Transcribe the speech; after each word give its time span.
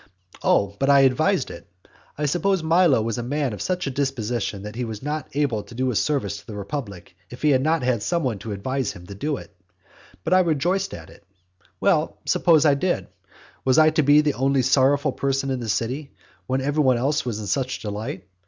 Oh, 0.41 0.75
but 0.79 0.89
I 0.89 1.01
advised 1.01 1.51
it. 1.51 1.67
I 2.17 2.25
suppose 2.25 2.63
Milo 2.63 3.03
was 3.03 3.19
a 3.19 3.21
man 3.21 3.53
of 3.53 3.61
such 3.61 3.85
a 3.85 3.91
disposition 3.91 4.63
that 4.63 4.75
he 4.75 4.83
was 4.83 5.03
not 5.03 5.27
able 5.33 5.61
to 5.61 5.75
do 5.75 5.91
a 5.91 5.95
service 5.95 6.37
to 6.37 6.47
the 6.47 6.55
republic 6.55 7.15
if 7.29 7.43
he 7.43 7.51
had 7.51 7.61
not 7.61 7.85
some 8.01 8.23
one 8.23 8.39
to 8.39 8.51
advise 8.51 8.93
him 8.93 9.05
to 9.05 9.13
do 9.13 9.37
it. 9.37 9.55
But 10.23 10.33
I 10.33 10.39
rejoiced 10.39 10.95
at 10.95 11.11
it. 11.11 11.23
Well, 11.79 12.17
suppose 12.25 12.65
I 12.65 12.73
did; 12.73 13.09
was 13.63 13.77
I 13.77 13.91
to 13.91 14.01
be 14.01 14.21
the 14.21 14.33
only 14.33 14.63
sorrowful 14.63 15.11
person 15.11 15.51
in 15.51 15.59
the 15.59 15.69
city, 15.69 16.15
when 16.47 16.61
every 16.61 16.81
one 16.81 16.97
else 16.97 17.23
was 17.23 17.39
in 17.39 17.45
such 17.45 17.77
delight? 17.81 18.25